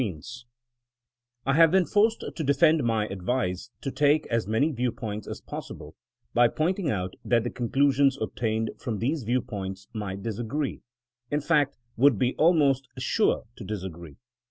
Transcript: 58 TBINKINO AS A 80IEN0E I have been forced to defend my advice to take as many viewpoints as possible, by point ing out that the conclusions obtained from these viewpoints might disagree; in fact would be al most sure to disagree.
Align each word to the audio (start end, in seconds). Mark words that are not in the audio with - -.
58 0.01 0.09
TBINKINO 0.09 0.17
AS 0.19 0.25
A 0.25 0.41
80IEN0E 0.41 0.45
I 1.45 1.53
have 1.57 1.71
been 1.71 1.85
forced 1.85 2.23
to 2.35 2.43
defend 2.43 2.83
my 2.83 3.05
advice 3.09 3.69
to 3.81 3.91
take 3.91 4.25
as 4.31 4.47
many 4.47 4.71
viewpoints 4.71 5.27
as 5.27 5.41
possible, 5.41 5.95
by 6.33 6.47
point 6.47 6.79
ing 6.79 6.89
out 6.89 7.13
that 7.23 7.43
the 7.43 7.51
conclusions 7.51 8.17
obtained 8.19 8.71
from 8.79 8.97
these 8.97 9.21
viewpoints 9.21 9.87
might 9.93 10.23
disagree; 10.23 10.81
in 11.29 11.39
fact 11.41 11.77
would 11.97 12.17
be 12.17 12.33
al 12.39 12.53
most 12.53 12.87
sure 12.97 13.43
to 13.55 13.63
disagree. 13.63 14.15